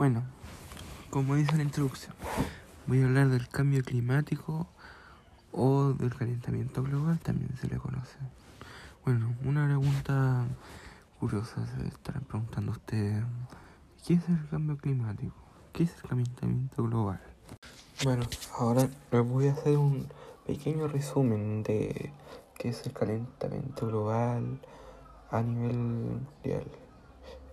Bueno, 0.00 0.22
como 1.10 1.34
dice 1.34 1.58
la 1.58 1.62
introducción, 1.62 2.14
voy 2.86 3.02
a 3.02 3.04
hablar 3.04 3.28
del 3.28 3.46
cambio 3.48 3.82
climático 3.84 4.66
o 5.52 5.92
del 5.92 6.14
calentamiento 6.14 6.82
global, 6.82 7.18
también 7.18 7.54
se 7.58 7.68
le 7.68 7.76
conoce. 7.76 8.16
Bueno, 9.04 9.34
una 9.44 9.66
pregunta 9.66 10.46
curiosa 11.18 11.66
se 11.66 11.86
estarán 11.86 12.22
preguntando 12.22 12.72
ustedes, 12.72 13.22
¿qué 14.06 14.14
es 14.14 14.26
el 14.30 14.48
cambio 14.48 14.78
climático? 14.78 15.34
¿Qué 15.74 15.82
es 15.82 15.94
el 15.96 16.08
calentamiento 16.08 16.82
global? 16.82 17.20
Bueno, 18.02 18.24
ahora 18.58 18.88
les 19.12 19.28
voy 19.28 19.48
a 19.48 19.52
hacer 19.52 19.76
un 19.76 20.08
pequeño 20.46 20.88
resumen 20.88 21.62
de 21.62 22.10
qué 22.56 22.70
es 22.70 22.86
el 22.86 22.94
calentamiento 22.94 23.88
global 23.88 24.62
a 25.30 25.42
nivel 25.42 25.76
mundial. 25.76 26.64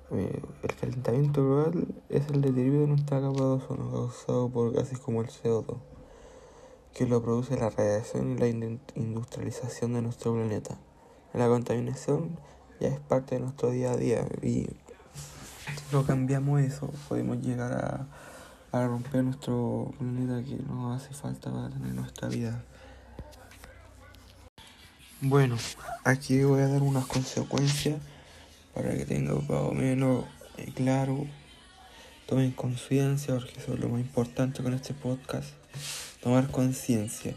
Eh, 0.10 0.42
el 0.64 0.76
calentamiento 0.76 1.44
global 1.44 1.88
es 2.08 2.30
el 2.30 2.42
deterioro 2.42 2.82
de 2.82 2.88
nuestra 2.88 3.20
capa 3.20 3.40
de 3.40 3.50
ozono 3.50 3.92
causado 3.92 4.50
por 4.50 4.72
gases 4.72 5.00
como 5.00 5.22
el 5.22 5.28
CO2, 5.28 5.76
que 6.94 7.06
lo 7.06 7.22
produce 7.22 7.58
la 7.58 7.70
radiación 7.70 8.32
y 8.32 8.38
la 8.38 8.48
industrialización 8.48 9.94
de 9.94 10.02
nuestro 10.02 10.34
planeta. 10.34 10.78
La 11.34 11.48
contaminación 11.48 12.40
ya 12.80 12.88
es 12.88 13.00
parte 13.02 13.36
de 13.36 13.42
nuestro 13.42 13.72
día 13.72 13.92
a 13.92 13.98
día 13.98 14.26
y 14.42 14.68
si 14.68 15.84
no 15.92 16.06
cambiamos 16.06 16.62
eso 16.62 16.90
podemos 17.10 17.40
llegar 17.42 17.74
a, 17.74 18.08
a 18.72 18.88
romper 18.88 19.26
nuestro 19.26 19.92
planeta 20.00 20.42
que 20.48 20.56
nos 20.64 21.02
hace 21.02 21.14
falta 21.14 21.52
para 21.52 21.70
tener 21.70 21.94
nuestra 21.94 22.30
vida. 22.30 22.64
Bueno, 25.20 25.58
aquí 26.06 26.42
voy 26.44 26.62
a 26.62 26.68
dar 26.70 26.82
unas 26.82 27.08
consecuencias 27.08 28.00
para 28.78 28.96
que 28.96 29.06
tenga 29.06 29.34
más 29.34 29.50
o 29.50 29.74
menos 29.74 30.26
eh, 30.58 30.72
claro, 30.76 31.26
tomen 32.28 32.52
conciencia, 32.52 33.34
porque 33.34 33.54
eso 33.58 33.74
es 33.74 33.80
lo 33.80 33.90
más 33.90 34.02
importante 34.02 34.62
con 34.62 34.74
este 34.74 34.94
podcast, 34.94 35.50
tomar 36.22 36.48
conciencia 36.52 37.34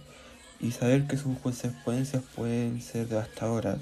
y 0.60 0.72
saber 0.72 1.06
que 1.06 1.16
sus 1.16 1.38
consecuencias 1.38 2.22
pueden 2.36 2.82
ser 2.82 3.08
devastadoras 3.08 3.78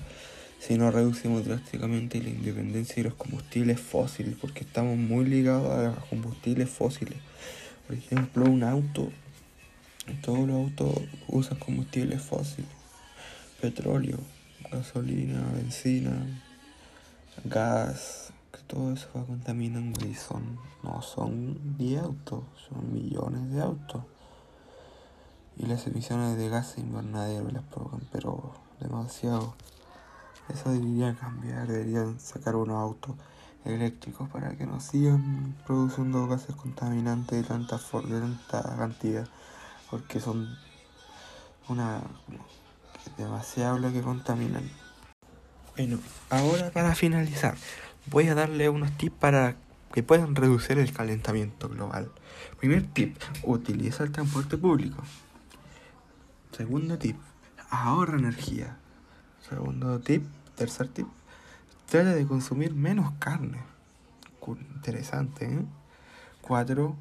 si 0.60 0.78
no 0.78 0.92
reducimos 0.92 1.44
drásticamente 1.44 2.22
la 2.22 2.30
independencia 2.30 2.96
de 2.96 3.08
los 3.08 3.14
combustibles 3.14 3.80
fósiles, 3.80 4.36
porque 4.40 4.60
estamos 4.60 4.96
muy 4.96 5.24
ligados 5.24 5.70
a 5.72 5.82
los 5.82 6.04
combustibles 6.04 6.70
fósiles. 6.70 7.18
Por 7.86 7.96
ejemplo, 7.96 8.44
un 8.44 8.62
auto, 8.62 9.10
todos 10.22 10.46
los 10.46 10.56
autos 10.56 11.02
usan 11.26 11.58
combustibles 11.58 12.22
fósiles, 12.22 12.70
petróleo, 13.60 14.18
gasolina, 14.70 15.44
benzina, 15.54 16.26
gas, 17.44 18.32
que 18.52 18.58
todo 18.62 18.92
eso 18.92 19.08
va 19.16 19.24
contaminando 19.24 20.06
y 20.06 20.14
son, 20.14 20.58
no 20.82 21.02
son 21.02 21.76
10 21.76 22.02
autos, 22.02 22.44
son 22.68 22.92
millones 22.92 23.50
de 23.50 23.60
autos. 23.60 24.02
Y 25.56 25.66
las 25.66 25.86
emisiones 25.86 26.36
de 26.36 26.48
gases 26.48 26.78
invernadero 26.78 27.50
las 27.50 27.64
provocan, 27.64 28.02
pero 28.12 28.54
demasiado. 28.80 29.54
Eso 30.48 30.70
debería 30.70 31.14
cambiar, 31.16 31.66
deberían 31.66 32.18
sacar 32.20 32.56
unos 32.56 32.76
autos 32.76 33.16
eléctricos 33.64 34.28
para 34.30 34.56
que 34.56 34.66
no 34.66 34.80
sigan 34.80 35.56
produciendo 35.66 36.26
gases 36.26 36.54
contaminantes 36.54 37.42
de 37.42 37.48
tanta, 37.48 37.76
de 37.76 38.20
tanta 38.20 38.76
cantidad, 38.76 39.28
porque 39.90 40.20
son 40.20 40.48
una 41.68 42.00
demasiado 43.16 43.78
lo 43.78 43.92
que 43.92 44.02
contaminan. 44.02 44.87
Bueno, 45.78 46.00
ahora 46.28 46.70
para 46.72 46.96
finalizar, 46.96 47.56
voy 48.06 48.26
a 48.26 48.34
darle 48.34 48.68
unos 48.68 48.90
tips 48.98 49.14
para 49.16 49.54
que 49.94 50.02
puedan 50.02 50.34
reducir 50.34 50.76
el 50.76 50.92
calentamiento 50.92 51.68
global. 51.68 52.10
Primer 52.58 52.82
tip, 52.82 53.16
utiliza 53.44 54.02
el 54.02 54.10
transporte 54.10 54.58
público. 54.58 55.04
Segundo 56.50 56.98
tip, 56.98 57.16
ahorra 57.70 58.18
energía. 58.18 58.76
Segundo 59.48 60.00
tip, 60.00 60.24
tercer 60.56 60.88
tip, 60.88 61.06
trata 61.88 62.12
de 62.12 62.26
consumir 62.26 62.74
menos 62.74 63.12
carne. 63.20 63.60
Interesante, 64.74 65.44
¿eh? 65.44 65.64
Cuatro, 66.40 66.96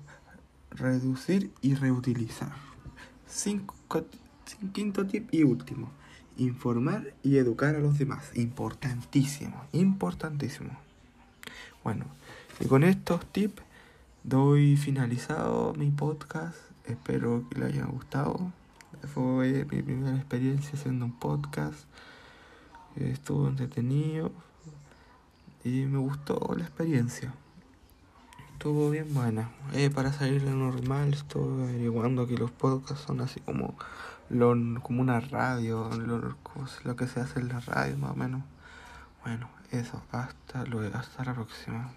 reducir 0.69 1.51
y 1.61 1.73
reutilizar. 1.73 2.53
Cinco, 3.27 3.73
quinto 4.71 5.07
tip 5.07 5.33
y 5.33 5.41
último, 5.41 5.89
informar 6.37 7.13
y 7.23 7.37
educar 7.37 7.75
a 7.75 7.79
los 7.79 7.97
demás. 7.97 8.31
Importantísimo, 8.35 9.63
importantísimo. 9.71 10.71
Bueno, 11.83 12.05
y 12.59 12.65
con 12.65 12.83
estos 12.83 13.25
tips 13.31 13.61
doy 14.23 14.77
finalizado 14.77 15.73
mi 15.73 15.89
podcast. 15.91 16.57
Espero 16.85 17.45
que 17.49 17.59
les 17.59 17.73
haya 17.73 17.85
gustado. 17.85 18.51
Fue 19.13 19.65
mi 19.71 19.81
primera 19.81 20.15
experiencia 20.15 20.71
haciendo 20.73 21.05
un 21.05 21.17
podcast. 21.17 21.85
Estuvo 22.95 23.47
entretenido 23.47 24.31
y 25.63 25.85
me 25.85 25.99
gustó 25.99 26.53
la 26.57 26.63
experiencia. 26.63 27.33
Estuvo 28.57 28.89
bien 28.89 29.13
buena. 29.13 29.51
Eh, 29.73 29.91
para 29.91 30.11
salir 30.11 30.43
de 30.43 30.49
normal, 30.49 31.13
estuve 31.13 31.65
averiguando 31.65 32.25
que 32.25 32.39
los 32.39 32.49
podcasts 32.49 33.05
son 33.05 33.21
así 33.21 33.39
como 33.41 33.77
lo, 34.31 34.55
como 34.81 35.01
una 35.01 35.19
radio, 35.19 35.91
lo, 35.91 36.35
lo 36.83 36.95
que 36.95 37.05
se 37.05 37.19
hace 37.19 37.39
en 37.39 37.49
la 37.49 37.59
radio 37.59 37.95
más 37.99 38.13
o 38.13 38.15
menos. 38.15 38.41
Bueno, 39.23 39.47
eso, 39.69 40.01
hasta 40.11 40.65
luego, 40.65 40.97
hasta 40.97 41.23
la 41.23 41.35
próxima. 41.35 41.91